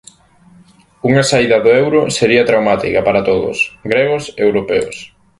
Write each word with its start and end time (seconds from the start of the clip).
Unha 1.09 1.23
saída 1.31 1.57
do 1.63 1.69
euro 1.83 2.01
sería 2.17 2.47
traumática 2.49 2.99
para 3.07 3.25
todos, 3.29 3.57
gregos 3.91 4.23
e 4.39 4.41
europeos. 4.49 4.95